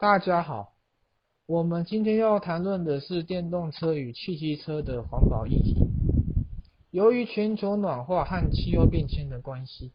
[0.00, 0.72] 大家好，
[1.44, 5.76] 我们今天要谈论的是电动车与汽机车的环保议题。
[6.90, 9.92] 由于全球暖化和气候变迁的关系，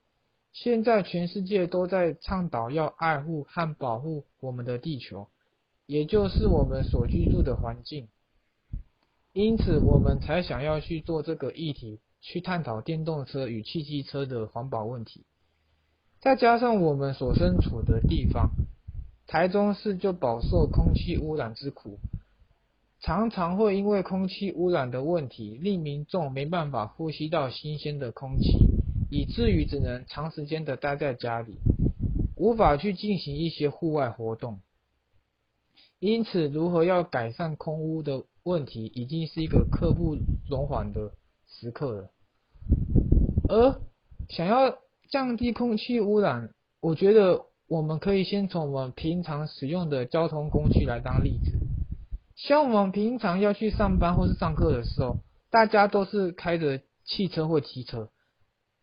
[0.53, 5.27] 现在全世界都在倡导要爱护和保护我们的地球，
[5.87, 8.07] 也就是我们所居住的环境。
[9.33, 15.25] 因此，我们才想要去做这个议题，去探讨电动车与汽机车的环保问题。
[16.19, 18.51] 再加上我们所身处的地方，
[19.27, 21.99] 台中市就饱受空气污染之苦，
[22.99, 28.51] 常常会因为空气污染的问题，令民众没办法呼吸到新鲜的空气，
[29.09, 31.57] 以至于只能长时间的待在家里，
[32.37, 34.59] 无法去进行一些户外活动。
[35.99, 40.17] 因此，如何要改善空污的问题，已经是一个刻不
[40.47, 41.13] 容缓的
[41.47, 42.11] 时刻了。
[43.49, 43.81] 而
[44.29, 44.77] 想要
[45.09, 51.57] 降低空气污染，我觉得我们可以先从我们平常使用的交通工具来当例子。
[52.35, 55.17] 像我们平常要去上班或是上课的时候，
[55.49, 58.09] 大家都是开着汽车或机车，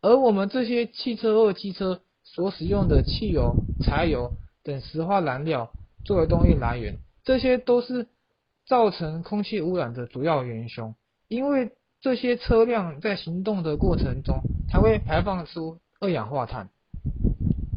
[0.01, 5.71] 而我们这些汽车或机车所使用的汽油、柴油等石化燃料
[6.03, 8.07] 作为动力来源，这些都是
[8.65, 10.95] 造成空气污染的主要元凶。
[11.27, 16.69] 因为这些车辆在行动的过程中，才会排放出二氧化碳，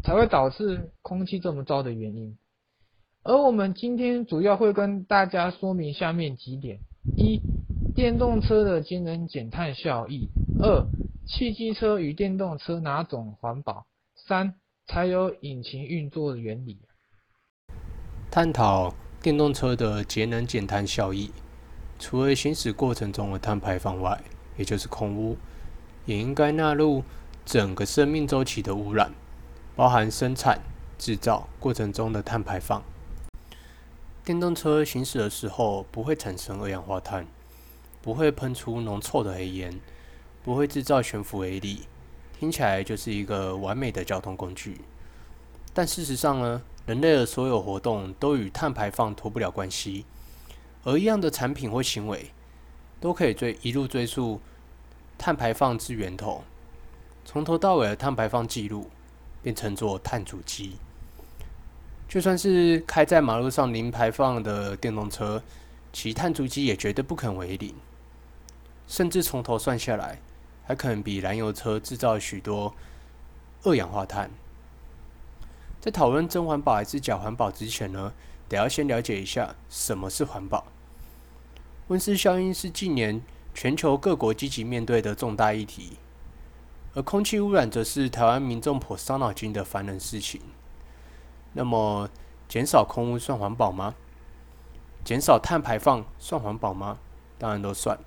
[0.06, 2.38] 才会导致空气这么糟的原因。
[3.24, 6.78] 而我们今天主要会跟大家说明下面几点：
[7.16, 7.40] 一、
[7.92, 10.28] 电动车的节能减碳效益；
[10.60, 10.86] 二、
[11.26, 13.84] 汽机车与电动车哪种环保；
[14.14, 14.54] 三、
[14.86, 16.78] 柴油引擎运作的原理。
[18.30, 21.32] 探讨电动车的节能减碳效益，
[21.98, 24.22] 除了行驶过程中的碳排放外，
[24.56, 25.36] 也就是空污，
[26.04, 27.02] 也应该纳入
[27.44, 29.10] 整个生命周期的污染，
[29.76, 30.58] 包含生产、
[30.98, 32.82] 制造过程中的碳排放。
[34.24, 37.26] 电动车行驶的时候不会产生二氧化碳，
[38.00, 39.78] 不会喷出浓臭的黑烟，
[40.42, 41.82] 不会制造悬浮微粒，
[42.40, 44.80] 听起来就是一个完美的交通工具。
[45.74, 50.06] 但事实上呢，人类的所有活动都与碳排放脱不了关系，
[50.84, 52.30] 而一样的产品或行为
[52.98, 54.40] 都可以追一路追溯
[55.18, 56.44] 碳排放之源头，
[57.26, 58.88] 从头到尾的碳排放记录，
[59.46, 60.72] 便称作碳足迹。
[62.08, 65.40] 就算是开在马路上零排放的电动车，
[65.92, 67.72] 其碳足迹也绝对不肯为零，
[68.88, 70.18] 甚至从头算下来，
[70.64, 72.74] 还可能比燃油车制造许多
[73.62, 74.28] 二氧化碳。
[75.80, 78.12] 在讨论真环保还是假环保之前呢，
[78.48, 80.66] 得要先了解一下什么是环保。
[81.86, 83.22] 温室效应是近年
[83.54, 85.92] 全球各国积极面对的重大议题，
[86.96, 90.40] 而空气污染则是台湾民众颇伤脑筋的烦人事情。
[91.52, 92.08] 那么，
[92.48, 93.94] 减少空污算环保吗？
[95.04, 96.96] 减少碳排放算环保吗？
[97.38, 97.98] 当然都算。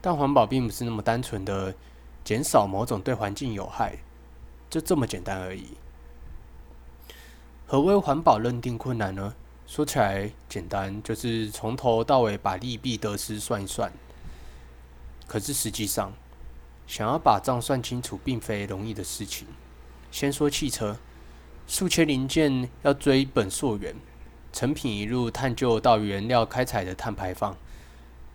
[0.00, 1.74] 但环保并不是那么单纯的
[2.22, 3.98] 减少某种对环境有害，
[4.70, 5.76] 就这么简单而已。
[7.66, 9.34] 何为环保认定困难呢？
[9.66, 13.92] 说起来简单，就是从头到尾把利弊得失算一算。
[15.26, 16.12] 可是实际上，
[16.90, 19.46] 想要把账算清楚，并非容易的事情。
[20.10, 20.98] 先说汽车。
[21.68, 23.94] 数千零件要追本溯源，
[24.52, 27.56] 成品一路探究到原料开采的碳排放，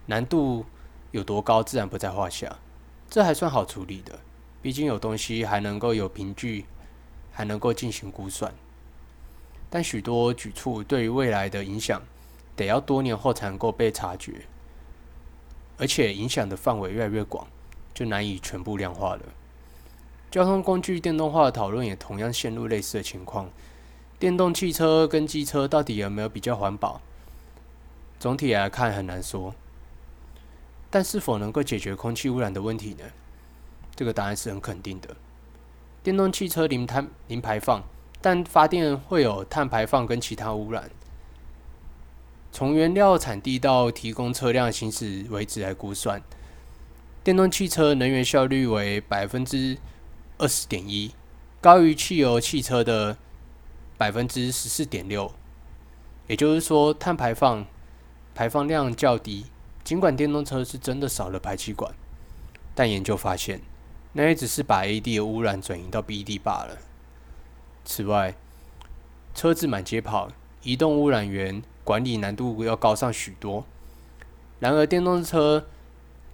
[0.06, 0.66] 难度
[1.12, 2.58] 有多高，自然不在话下。
[3.10, 4.18] 这还算好处理的，
[4.62, 6.66] 毕竟有东西还能够有凭据，
[7.34, 8.56] 还能够进行估算。
[9.70, 12.02] 但许多举措对于未来的影响，
[12.56, 14.46] 得要多年后才能够被察觉，
[15.78, 17.46] 而且影响的范围越来越广，
[17.96, 19.22] 就难以全部量化了。
[20.30, 23.50] 交通工具电动化的讨论也同样陷入类似的情况。
[24.20, 27.02] 电动汽车跟机车到底有没有比较环保？
[28.20, 29.56] 总体来看很难说。
[30.90, 33.04] 但是否能够解决空气污染的问题呢？
[33.96, 35.16] 这个答案是很肯定的。
[36.04, 37.82] 电动汽车零碳零排放，
[38.22, 40.90] 但发电会有碳排放跟其他污染。
[42.52, 46.22] 从原料产地到提供车辆行驶为止来估算，
[47.26, 49.80] 电动汽车能源效率为百分之。
[50.38, 51.12] 二十点一，
[51.62, 53.18] 高于汽油汽车的
[53.98, 55.34] 百分之十四点六，
[56.28, 57.66] 也就是说，碳排放
[58.36, 59.46] 排放量较低。
[59.84, 61.96] 尽管电动车是真的少了排气管，
[62.76, 63.62] 但研究发现，
[64.12, 66.78] 那也只是把 A D 的污染转移到 B D 罢了。
[67.86, 68.36] 此外，
[69.34, 70.30] 车子满街跑，
[70.64, 73.66] 移动污染源管理难度要高上许多。
[74.60, 75.66] 然而，电动车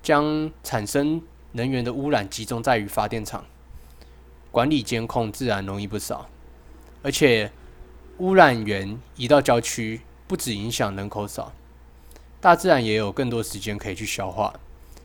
[0.01, 1.21] 将产生
[1.51, 3.45] 能源的污染集中在于发电厂。
[4.51, 6.29] 管理监控自然容易不少，
[7.03, 7.51] 而且
[8.17, 11.53] 污染源移到郊区，不止影响人口少，
[12.41, 14.53] 大自然也有更多时间可以去消化。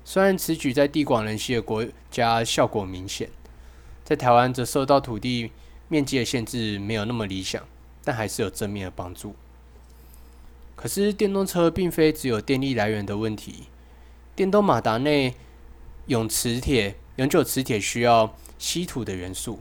[0.05, 3.31] 虽然此举在地广人稀的国家效果明显，
[4.05, 5.53] 在台湾则受到土地
[5.89, 7.63] 面积的限制，没有那么理想，
[8.03, 9.37] 但还是有正面的帮助。
[10.75, 13.67] 可是电动车并非只有电力来源的问题，
[14.37, 15.35] 电动马达内
[16.09, 19.61] 永磁铁、永久磁铁需要稀土的元素。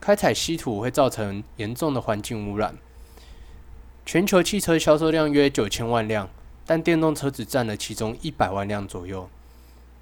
[0.00, 2.76] 开采稀土会造成严重的环境污染。
[4.04, 6.28] 全球汽车销售量约九千万辆，
[6.66, 9.30] 但电动车只占了其中一百万辆左右，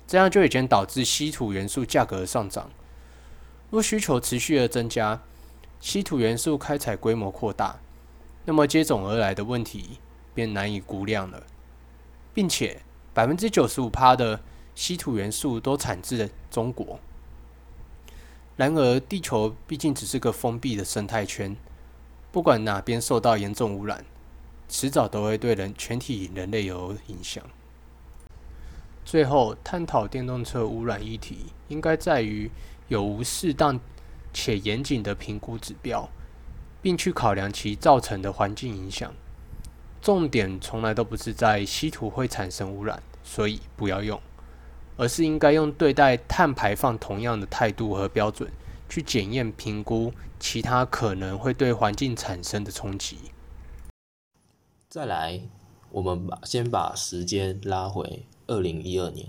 [0.06, 2.70] 这样就已经导致稀土元素价格上涨。
[3.68, 5.20] 若需求持续的增加，
[5.80, 7.78] 稀土元素开采规模扩大，
[8.46, 9.98] 那么接踵而来的问题
[10.32, 11.42] 便难以估量了，
[12.32, 12.80] 并且
[13.18, 14.40] 百分之九十五趴的
[14.76, 17.00] 稀土元素都产自中国。
[18.54, 21.56] 然而，地球毕竟只是个封闭的生态圈，
[22.30, 24.04] 不管哪边受到严重污染，
[24.68, 27.42] 迟早都会对人全体人类有影响。
[29.04, 32.48] 最后，探讨电动车污染议题，应该在于
[32.86, 33.80] 有无适当
[34.32, 36.08] 且严谨的评估指标，
[36.80, 39.12] 并去考量其造成的环境影响。
[40.00, 44.18] 重点从来都不是在稀土会产生污染，所以不要用。
[44.96, 48.50] 而是应该用对待碳排放同样的态度和标准，
[48.88, 53.16] 去检验评估其他可能会对环境产生的冲击。
[54.88, 55.42] 再来，
[55.92, 59.28] 我们把先把时间拉回二零一二年，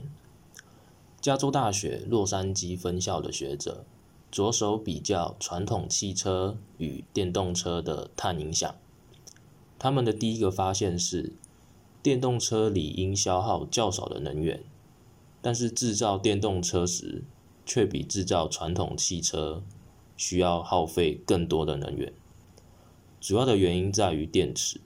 [1.21, 3.85] 加州大学洛杉矶分校的学者
[4.31, 8.73] 着手比较传统汽车与电动车的碳影响。
[9.77, 11.33] 他们的第一个发现是，
[12.01, 14.63] 电动车理应消耗较少的能源。
[15.41, 17.23] 但是制造电动车时，
[17.65, 19.63] 却比制造传统汽车
[20.17, 22.11] 需要耗费更多的能源。
[23.21, 24.81] 主要的原因在于电池。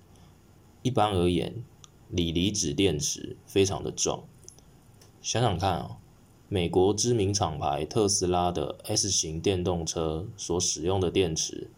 [0.82, 1.64] 一般而言，
[2.10, 4.26] 锂离子电池非常的重。
[5.22, 5.98] 想想看啊，
[6.50, 11.70] 美国知名厂牌特斯拉的 S 型电动车所使用的电池，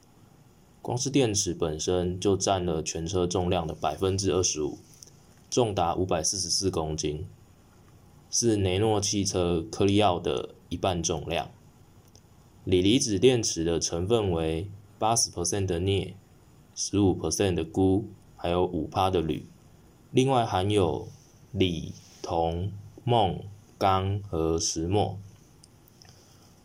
[0.81, 4.79] 光是电池本身就占了全车重量的百分之二十五，
[5.55, 7.25] 重达五百四十四公斤。
[8.29, 11.49] 是雷诺汽车科利奥的一半重量。
[12.65, 14.69] 锂离子电池的成分为
[14.99, 16.17] 八十 percent 的镍、
[16.75, 18.03] 十五 percent 的钴，
[18.35, 19.45] 还有五帕的铝。
[20.11, 21.07] 另外含有
[21.53, 22.73] 锂、铜、
[23.05, 23.39] 锰、
[23.77, 25.17] 钢和石墨。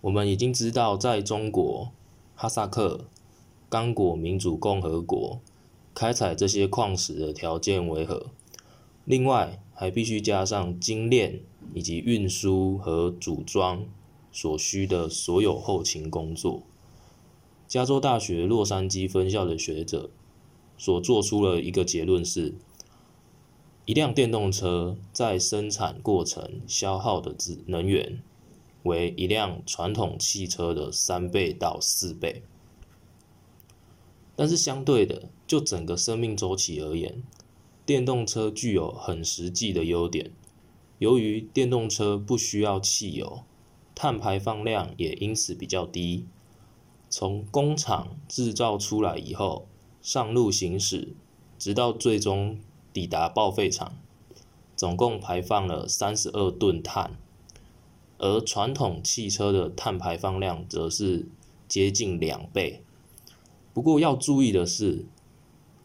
[0.01, 1.93] 我们已经知道，在中国、
[2.35, 3.05] 哈萨克、
[3.69, 5.39] 刚果民主共和国
[5.95, 8.27] 开采这些矿石的条件为何？
[9.05, 11.41] 另外还必须加上精炼。
[11.73, 13.87] 以及运输和组装
[14.33, 16.65] 所需的所有后勤工作，
[17.69, 20.11] 加州大学洛杉矶分校的学者
[20.77, 22.55] 所做出了一个结论是：
[23.85, 28.21] 一辆电动车在生产过程消耗的资能源
[28.83, 32.43] 为一辆传统汽车的三倍到四倍。
[34.35, 37.23] 但是相对的，就整个生命周期而言，
[37.91, 40.31] 电动车具有很实际的优点。
[41.01, 43.43] 由于电动车不需要汽油，
[43.97, 46.25] 碳排放量也因此比较低。
[47.09, 49.67] 从工厂制造出来以后，
[50.01, 51.17] 上路行驶，
[51.59, 52.61] 直到最终
[52.93, 53.99] 抵达报废厂，
[54.77, 57.19] 总共排放了三十二吨碳。
[58.19, 61.27] 而传统汽车的碳排放量则是
[61.67, 62.85] 接近两倍。
[63.75, 65.07] 不过要注意的是。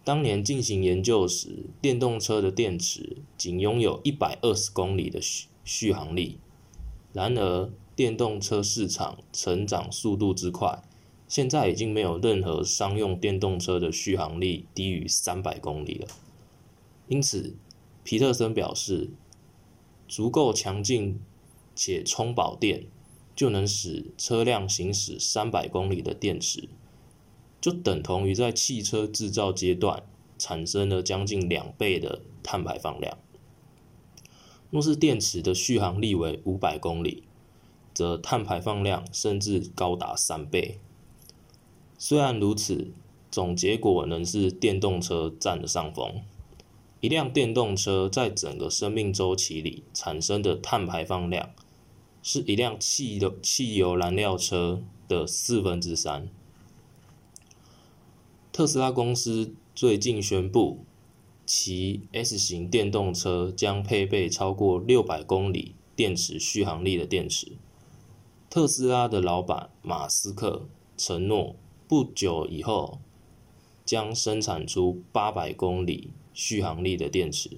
[0.05, 6.37] 当年进行研究时，电动车的电池仅拥有一百二十公里的续续航力。
[7.11, 10.83] 然而，电动车市场成长速度之快，
[11.27, 16.07] 现在已经没有任何商用电动车的续航力低于三百公里了。
[17.07, 17.55] 因此，
[18.03, 19.09] 皮特森表示，
[20.07, 21.19] 足够强劲
[21.73, 22.85] 且充饱电，
[23.35, 26.69] 就能使车辆行驶三百公里的电池。
[27.65, 30.03] 就等同于在汽车制造阶段
[30.37, 33.17] 产生了将近两倍的碳排放量。
[34.69, 37.23] 若是电池的续航力为五百公里，
[37.91, 40.77] 则碳排放量甚至高达三倍。
[41.97, 42.91] 虽然如此，
[43.31, 46.21] 总结果仍是电动车占了上风。
[46.99, 51.49] 一辆电动车在整个生命周期里产生的碳排放量，
[52.21, 56.29] 是一辆汽的汽油燃料车的四分之三。
[58.55, 60.85] 特斯拉公司最近宣布，
[61.45, 67.57] 其 S 型电动车将配备超过六百公里电池续航力的电池。
[68.49, 71.57] 特斯拉的老板马斯克承诺，
[71.89, 72.99] 不久以后
[73.83, 77.57] 将生产出八百公里续航力的电池。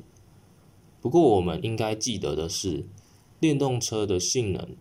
[0.99, 2.87] 不过，我们应该记得的是，
[3.39, 4.75] 电动车的性能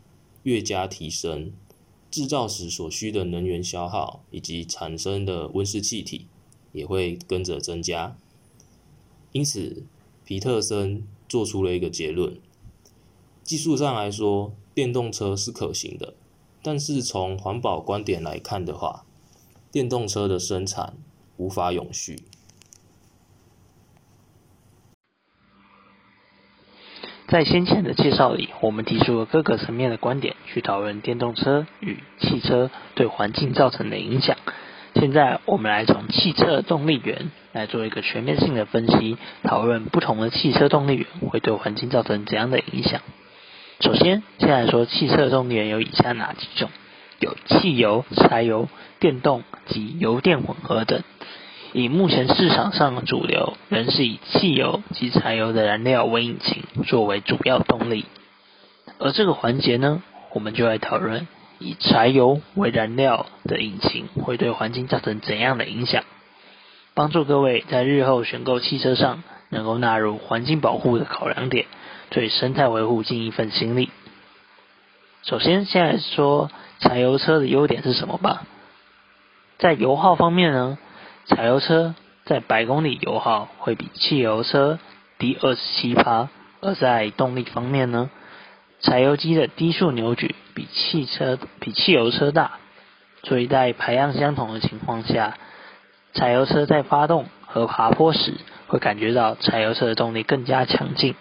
[0.45, 1.53] 越加提升，
[2.17, 6.27] 制造时所需的能源消耗以及产生的温室气体
[6.73, 8.17] 也会跟着增加。
[9.33, 9.85] 因此，
[10.25, 12.41] 皮特森做出了一个结论：
[13.43, 16.15] 技术上来说，电动车是可行的，
[16.63, 19.05] 但是从环保观点来看的话，
[19.71, 20.97] 电动车的生产
[21.37, 22.23] 无法永续。
[27.29, 34.37] 在先前的介绍里，我们提出了各个层面的观点，去讨论电动车与汽车对环境造成的影响。
[34.95, 43.01] 现在，我们来从汽车动力源来做一个全面性的分析，讨论不同的汽车动力源会对环境造成怎样的影响。
[43.81, 46.71] 首先，先来说汽车动力源有以下哪几种？
[47.19, 48.69] 有汽油、柴油、
[49.01, 51.03] 电动及油电混合等。
[51.77, 58.07] 以目前市场上主流，仍是以汽油及柴油的燃料为引擎作为主要动力。
[58.99, 60.03] 而这个环节呢，
[60.33, 61.29] 我们就来讨论
[61.59, 66.05] 以柴油为燃料的引擎会对环境造成怎样的影响，
[66.95, 71.67] 帮助各位在日后选购汽车上能够纳入环境保护的考量点，
[72.09, 73.91] 对生态维护尽一份心力。
[75.25, 78.47] 首先，先来说柴油车的优点是什么吧。
[79.59, 80.79] 在油耗方面呢？
[81.29, 84.79] 柴油车在百公里油耗会比汽油车
[85.19, 86.29] 低二十七趴，
[86.61, 88.11] 而在动力方面呢，
[88.81, 92.59] 柴油机的低速扭矩比汽车比汽油车大，
[93.23, 95.37] 所以在排量相同的情况下，
[96.15, 98.35] 柴油车在发动和爬坡时
[98.69, 101.15] 会感觉到柴油车的动力更加强劲。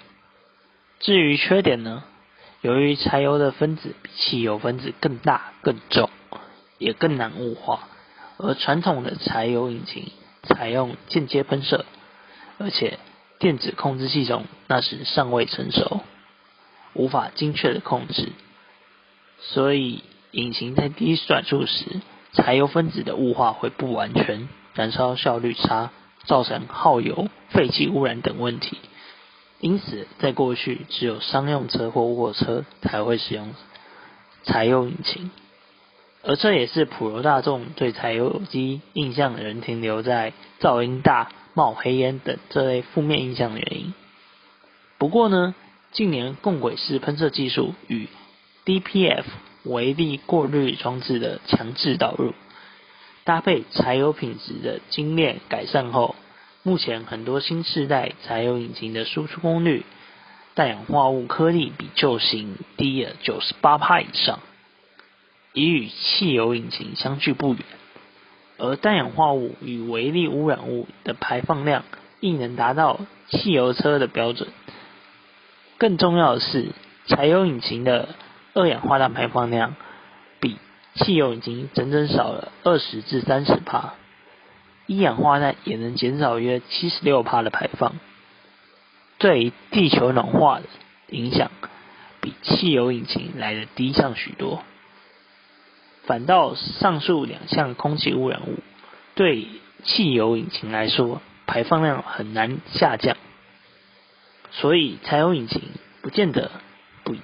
[0.99, 2.03] 至于缺点呢，
[2.61, 6.09] 由于柴油的分子比汽油分子更大更重，
[6.77, 7.87] 也更难雾化。
[8.37, 10.11] 而传统的柴油引擎
[10.43, 11.85] 采用间接喷射，
[12.57, 12.99] 而且
[13.39, 16.01] 电子控制系统那时尚未成熟，
[16.93, 18.31] 无法精确的控制，
[19.39, 22.01] 所以引擎在低转速时，
[22.33, 25.91] 柴油分子的雾化会不完全，燃烧效率差，
[26.25, 28.77] 造成耗油、废气污染等问题。
[29.61, 33.55] 因此，在过去只有商用车或货车才会使用
[34.43, 35.31] 柴油引擎。
[36.27, 43.93] 而这也是普罗大众对柴油机印象仍停留在噪音大、冒黑烟等这类负面印象的原因。
[44.97, 45.53] 不过呢，
[45.91, 48.07] 近年共轨式喷射技术与
[48.65, 49.23] DPF
[49.65, 52.33] 微粒过滤装置的强制导入，
[53.23, 56.15] 搭配柴油品质的精炼改善后，
[56.63, 59.85] 目前很多新世代柴油引擎的输出功率、
[60.55, 64.39] 氮氧化物颗粒比旧型低了九十八帕以上。
[65.55, 67.63] 已与汽油引擎相距不远，
[68.57, 71.85] 而氮氧化物与微粒污染物的排放量
[72.19, 74.49] 亦能达到汽油车的标准。
[75.77, 76.71] 更重要的是，
[77.07, 78.09] 柴油引擎的
[78.53, 79.75] 二氧化碳排放量
[80.41, 80.57] 比
[80.95, 83.93] 汽油引擎整整少了二十至三十帕，
[84.87, 87.93] 一氧化碳也能减少约七十六帕的排放，
[89.19, 90.65] 对于地球暖化的
[91.09, 91.49] 影响
[92.19, 94.61] 比汽油引擎来的低上许多。
[96.05, 98.59] 反倒上述两项空气污染物
[99.15, 99.47] 对
[99.83, 103.17] 汽油引擎来说排放量很难下降，
[104.51, 105.61] 所以柴油引擎
[106.01, 106.51] 不见得
[107.03, 107.15] 不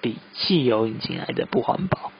[0.00, 2.12] 比汽油引擎来的不环保，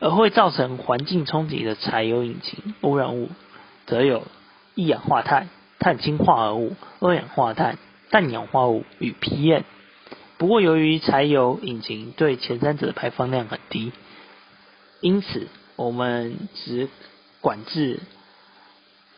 [0.00, 3.30] 而会造成环境冲击的柴油引擎污染物，
[3.86, 4.26] 则有
[4.74, 7.78] 一氧化碳、碳氢化合物、二氧化碳、
[8.10, 9.62] 氮氧化物与 PM。
[10.38, 13.92] 不过由于柴油引擎对前三者的排放量很低。
[15.04, 16.88] 因此，我们只
[17.42, 18.00] 管制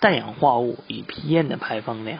[0.00, 2.18] 氮氧化物与 PM 的排放量，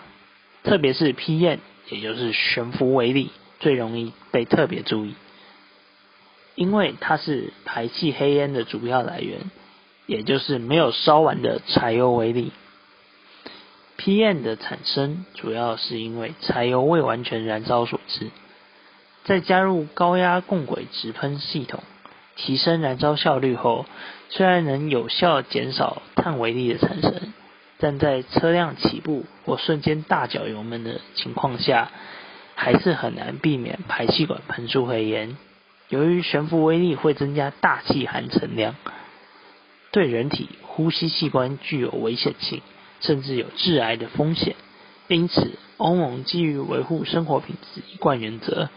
[0.62, 1.58] 特别是 PM，
[1.88, 5.16] 也就是悬浮微粒，最容易被特别注意，
[6.54, 9.50] 因为它是排气黑烟的主要来源，
[10.06, 12.52] 也就是没有烧完的柴油微粒。
[13.98, 18.30] PM 的产生主要是因为柴油未完全燃烧所致，
[19.24, 21.82] 再加入高压共轨直喷系统。
[22.36, 23.86] 提升燃烧效率后，
[24.28, 27.32] 虽然能有效减少碳微粒的产生，
[27.78, 31.90] 但在车辆起步或瞬间大脚油门的情况下，
[32.54, 35.36] 还是很难避免排气管喷出黑烟。
[35.88, 38.74] 由于悬浮微粒会增加大气含尘量，
[39.92, 42.60] 对人体呼吸器官具有危险性，
[43.00, 44.56] 甚至有致癌的风险。
[45.08, 48.68] 因此，欧盟基于维护生活品质一贯原则，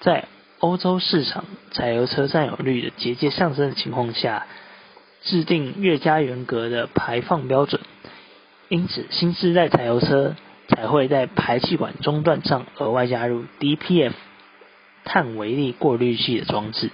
[0.00, 0.26] 在
[0.60, 4.46] 欧洲市场柴油车占有率的节节上升的情况下，
[5.22, 7.80] 制定越加严格的排放标准，
[8.68, 10.34] 因此新世代柴油车
[10.68, 14.12] 才会在排气管中段上额外加入 DPF
[15.04, 16.90] 碳微粒过滤器的装置。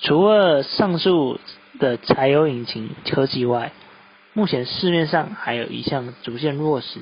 [0.00, 1.38] 除了上述
[1.78, 3.72] 的柴油引擎科技外，
[4.32, 6.98] 目前市面上还有一项逐渐落实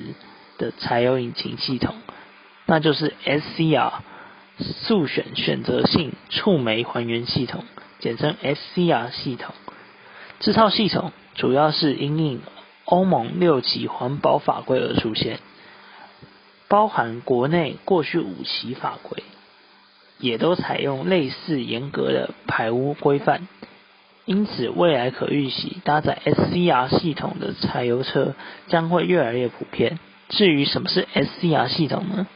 [0.59, 1.95] 的柴油引擎系统，
[2.65, 3.91] 那就是 SCR
[4.59, 7.63] 速选选择性触媒还原系统，
[7.99, 9.53] 简称 SCR 系统。
[10.39, 12.41] 这套系统主要是因应
[12.85, 15.39] 欧盟六级环保法规而出现，
[16.67, 19.23] 包含国内过去五期法规。
[20.19, 23.45] 也都采用类似严格的排污规范，
[24.23, 28.33] 因此未来可预期搭载 SCR 系统的柴油车
[28.67, 29.99] 将会越来越普遍。
[30.29, 32.27] 至于什么是 SCR 系统呢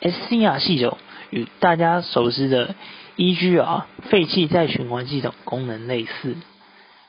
[0.00, 0.98] ？SCR 系统
[1.30, 2.74] 与大家熟知的
[3.16, 6.36] EGR 废气再循环系统功能类似，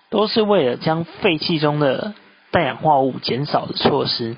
[0.09, 2.13] 都是为了将废气中的
[2.51, 4.37] 氮氧化物减少的措施。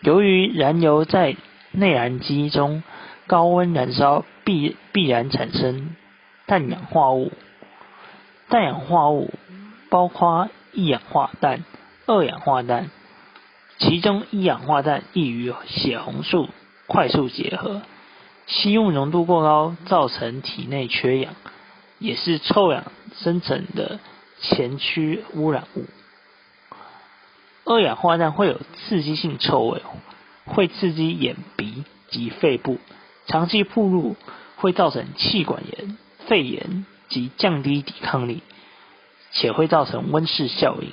[0.00, 1.36] 由于燃油在
[1.72, 2.82] 内燃机中
[3.26, 5.96] 高温燃烧必必然产生
[6.46, 7.32] 氮氧化物，
[8.48, 9.32] 氮氧化物
[9.90, 11.64] 包括一氧化氮、
[12.06, 12.90] 二氧化氮，
[13.78, 16.48] 其中一氧化氮易与血红素
[16.86, 17.82] 快速结合，
[18.46, 21.34] 吸入浓度过高，造成体内缺氧，
[21.98, 24.00] 也是臭氧生成的
[24.40, 25.84] 前驱污染物。
[27.64, 29.82] 二氧化氮会有刺激性臭味，
[30.44, 32.78] 会刺激眼鼻及肺部。
[33.26, 34.16] 长期暴露
[34.56, 38.42] 会造成气管炎、肺炎及降低抵抗力，
[39.32, 40.92] 且会造成温室效应。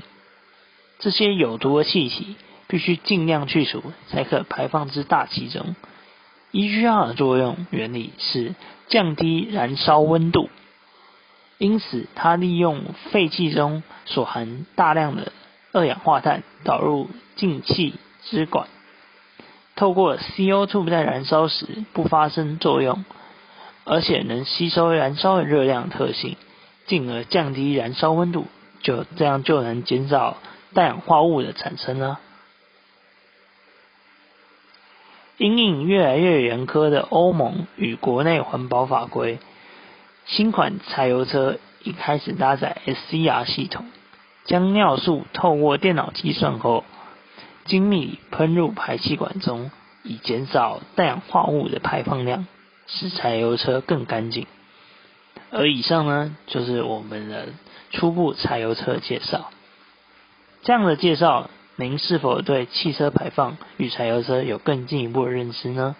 [1.00, 2.36] 这些有毒的气体
[2.75, 5.77] 必须尽量去除，才可排放至大气中。
[6.51, 8.53] EGR 的作用原理是
[8.89, 10.50] 降低燃烧温度，
[11.58, 15.32] 因此它利用废气中所含大量的
[15.72, 18.68] 二氧化碳导入进气支管。
[19.77, 23.05] 透过 CO2 在燃烧时不发生作用，
[23.85, 26.35] 而且能吸收燃烧的热量特性，
[26.88, 28.48] 进而降低燃烧温度，
[28.81, 30.35] 就这样就能减少
[30.74, 32.20] 氮氧化物的产生了。
[35.37, 39.39] 因应越来越严苛的欧盟与国内环保法规，
[40.25, 43.85] 新款柴油车已开始搭载 SCR 系统，
[44.45, 46.83] 将尿素透过电脑计算后。
[47.65, 49.71] 精密喷入排气管中，
[50.03, 52.45] 以减少氮氧化物的排放量，
[52.85, 54.45] 使柴油车更干净。
[55.50, 57.48] 而以上呢，就是我们的
[57.89, 59.50] 初步柴油车介绍。
[60.61, 65.94] 这样的介绍，您是否对汽车排放与柴油车有更进一步的认知呢？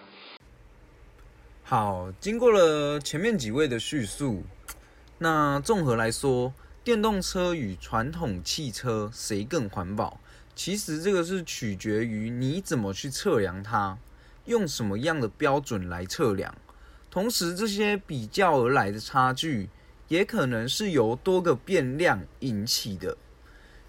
[1.64, 4.42] 好，经过了前面几位的叙述，
[5.18, 10.18] 那综合来说，电动车与传统汽车谁更环保？
[10.54, 13.98] 其实这个是取决于你怎么去测量它，
[14.46, 16.54] 用什么样的标准来测量。
[17.10, 19.68] 同时，这些比较而来的差距，
[20.08, 23.14] 也可能是由多个变量引起的。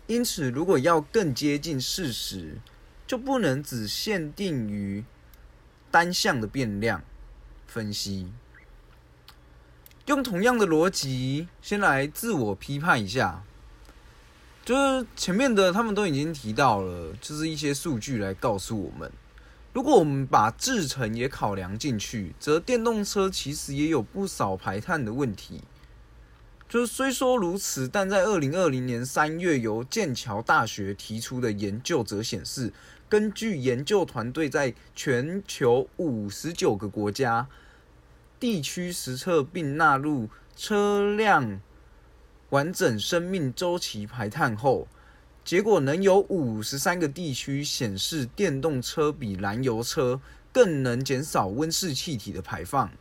[0.07, 2.57] 因此，如果要更接近事实，
[3.05, 5.03] 就不能只限定于
[5.91, 7.03] 单向的变量
[7.67, 8.31] 分析。
[10.05, 13.43] 用同样的逻辑，先来自我批判一下。
[14.63, 19.11] 就是前面的，他们都已经提到了，就是一些数据来告诉我们，
[19.73, 25.61] 如果我们把制程也考量进去，则电动车其实也有不少排碳的问题。
[26.69, 32.73] 就是虽说如此，但在二零二零年三月由剑桥大学提出的研究则显示，
[33.07, 37.47] 根据研究团队在全球五十九个国家
[38.37, 41.61] 地区实测并纳入车辆。
[42.49, 44.87] 完整生命周期排碳后，
[45.45, 50.19] 结果能有五十三个地区显示电动车比燃油车
[50.51, 52.91] 更能减少温室气体的排放。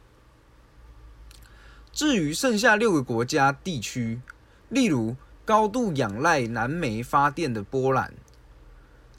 [1.96, 4.20] 至于剩下六个国家地区，
[4.68, 8.12] 例如高度仰赖燃煤发电的波兰，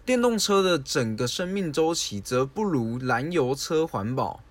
[0.06, 4.44] 电动车的整个生命周期则不如燃油车环保。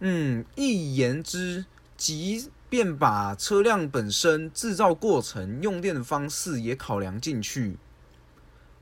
[0.00, 2.50] 嗯，一言之，即。
[2.68, 7.76] 便把车辆本身制造过程、用电的方式也考量进去。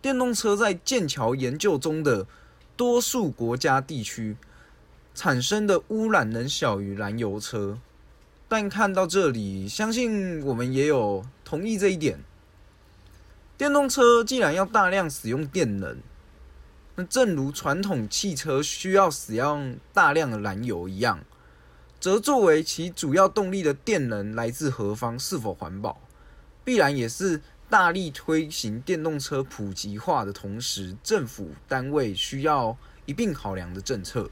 [0.02, 2.26] 电动车在剑桥研究中的
[2.76, 4.36] 多数国家地区
[5.18, 7.76] 产生的污染能小于燃油车。
[8.46, 12.20] 但看到这里，相信我们也有同意这一点。
[13.56, 15.96] 电动车既然要大量使用电能，
[16.94, 21.18] 那正如传统汽车需要使用大量的燃油一样。
[21.98, 25.18] 则作为其主要动力的电能来自何方？
[25.18, 26.00] 是否环保，
[26.62, 34.30] 必然也是大力推行电动车普及化的同时，政府单位需要一并考量的政策。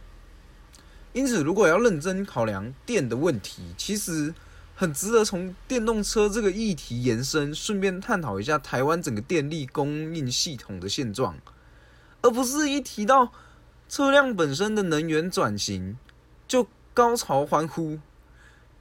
[1.17, 4.35] 因此，如果要认真考量电的问题，其实
[4.75, 11.39] 很值得从电动车这个议题延伸，顺便探讨一下台湾整个电力供应系统的现状，
[12.21, 13.33] 而不是一提到
[13.89, 15.97] 车辆本身的能源转型
[16.47, 17.99] 就高潮欢呼。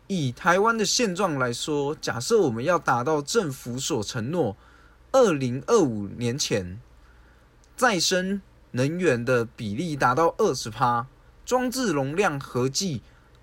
[0.08, 4.58] 以台湾的现状来说，假设我们要达到政府所承诺
[5.14, 6.82] 二零二五年前
[7.78, 11.08] 再生能源的比例达到二十趴。
[11.46, 13.02] 装置容量合计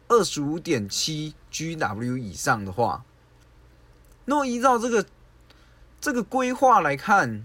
[0.08, 3.04] 二十五点七 GW 以上的话，
[4.24, 5.06] 那么依照这个
[6.00, 7.44] 这个规划来看，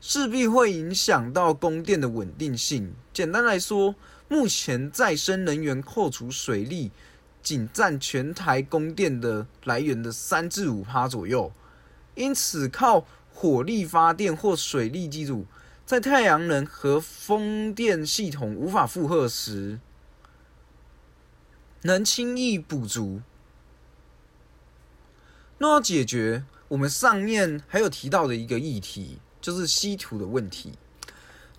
[0.00, 2.94] 势必会影响到供电的稳定性。
[3.12, 3.94] 简单来说，
[4.28, 6.90] 目前再生能源扣除水力，
[7.42, 11.50] 仅占全台供电的来源的三至五趴左右。
[12.14, 15.46] 因此，靠火力发电或水力机组，
[15.84, 19.78] 在太阳能和风电系统无法负荷时，
[21.82, 23.20] 能轻易补足。
[25.58, 30.72] 那要解决我们上面还有提到的一个议题，就是稀土的问题。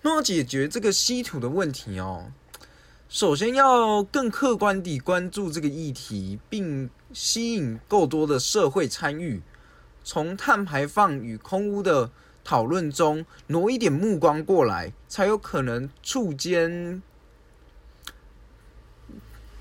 [0.02, 2.30] 那要解决这个稀土的问题哦，
[3.08, 9.42] 首先要更客观地关注这个议题，并吸引够多的社会参与，
[10.04, 12.10] 从碳排放与空污的
[12.44, 17.02] 讨论中挪一点目光过来，才有可能促间。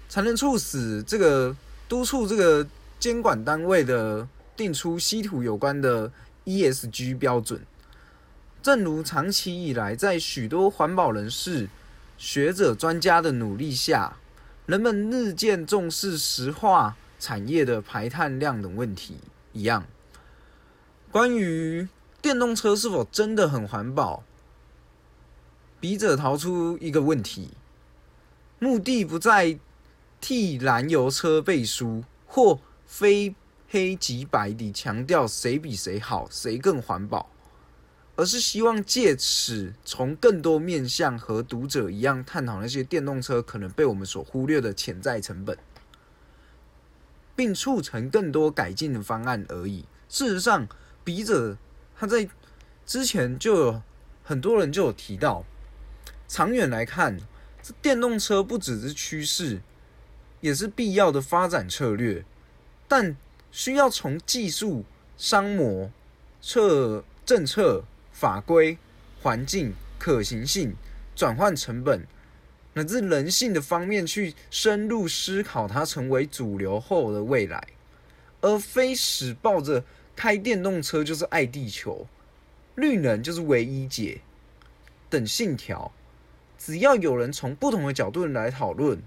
[0.09, 1.55] 才能促使这个
[1.89, 2.67] 督促这个
[2.99, 6.11] 监管单位的定出稀土有关的
[6.45, 7.61] ESG 标准。
[8.63, 11.69] 正如长期以来，在许多环保人士、
[12.17, 14.17] 学者、专家的努力下，
[14.65, 19.17] 人们日渐重视石化产业的排碳量等问题
[19.53, 19.85] 一样，
[21.11, 21.87] 关于
[22.21, 24.23] 电动车是否真的很环保，
[25.79, 27.51] 笔者逃出一个问题：
[28.59, 29.59] 目的不在。
[30.19, 33.35] 替燃油车背书，或非
[33.69, 37.29] 黑即白地强调谁比谁好，谁更环保，
[38.15, 45.57] 而是希望借此从更多面向和读者一样探讨那些电动车可能被我们所忽略的潜在成本，
[47.35, 49.85] 并促成更多改进的方案而已。
[50.09, 50.67] 事实上，
[51.03, 51.57] 笔者
[51.95, 52.27] 他在
[52.85, 53.81] 之前就有
[54.23, 55.43] 很多人就有提到，
[56.27, 57.17] 长远来看，
[57.61, 59.61] 这电动车不只是趋势。
[60.39, 62.23] 也是必要的发展策略，
[62.87, 63.15] 但
[63.51, 64.85] 需要从技术、
[65.17, 65.91] 商模、
[66.41, 68.77] 策政策、法规、
[69.21, 70.75] 环境、可行性、
[71.15, 72.05] 转换成本，
[72.73, 77.67] 乃至人性的方面去深入思考它成为主流后的未来，
[78.41, 79.83] 而非使抱着
[80.15, 82.05] 开电动车就是爱地球、
[82.75, 84.21] 绿能就是唯一解
[85.09, 85.91] 等信条。
[86.59, 89.01] 只要有人从不同的角度来讨论。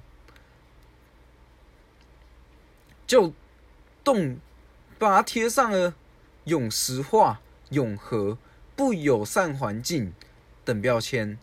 [3.10, 3.32] 就
[4.04, 4.38] 动
[4.96, 5.96] 把它贴上了
[6.44, 8.38] 永石化、永和、
[8.76, 10.12] 不友善环境
[10.64, 11.36] 等标签。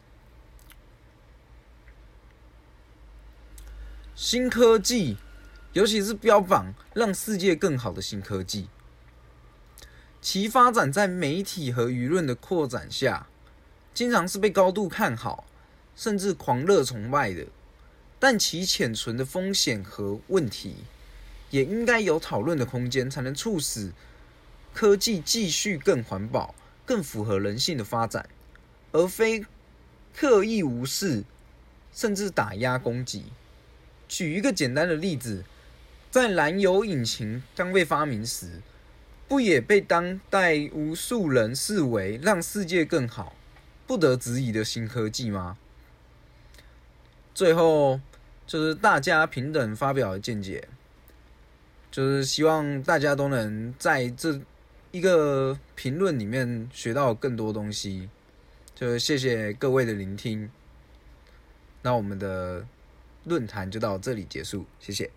[4.16, 5.18] 新科技，
[5.74, 8.70] 尤其是标榜让世界更好的新科技，
[10.22, 13.28] 其发展在媒体和舆论的扩展下，
[13.94, 15.46] 经常是被高度看好，
[15.98, 17.46] 甚至狂热崇拜的。
[18.18, 20.78] 但其潜存的风险和问题。
[21.50, 23.92] 也应该有讨论的空间，才能促使
[24.74, 26.54] 科技继续更环保、
[26.86, 28.28] 更符合人性的发展，
[28.92, 29.46] 而非
[30.16, 31.24] 刻意无视
[31.94, 33.26] 甚至打压攻击。
[34.08, 35.44] 举一个简单的例子，
[36.10, 38.62] 在燃油引擎刚被发明时，
[39.28, 43.36] 不也被当代无数人视为让世界更好、
[43.86, 45.58] 不得质疑的新科技吗？
[47.34, 48.00] 最后
[48.48, 50.68] 就是大家平等发表的见解。
[51.98, 54.40] 就是希望大家都能在这
[54.92, 58.08] 一个评论里面学到更多东西。
[58.76, 60.48] 就谢谢各位的聆听，
[61.82, 62.64] 那我们的
[63.24, 65.10] 论坛就到这里结束，谢谢。